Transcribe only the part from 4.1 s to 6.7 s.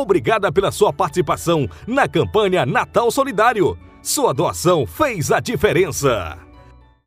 doação fez a diferença.